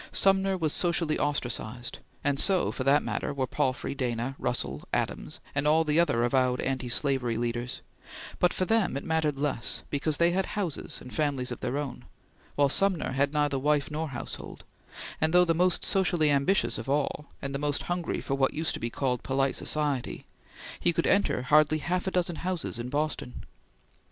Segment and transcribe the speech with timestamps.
[0.11, 5.67] Sumner was socially ostracized, and so, for that matter, were Palfrey, Dana, Russell, Adams, and
[5.67, 7.81] all the other avowed anti slavery leaders,
[8.39, 12.05] but for them it mattered less, because they had houses and families of their own;
[12.55, 14.63] while Sumner had neither wife nor household,
[15.21, 18.73] and, though the most socially ambitious of all, and the most hungry for what used
[18.73, 20.25] to be called polite society,
[20.79, 23.43] he could enter hardly half a dozen houses in Boston.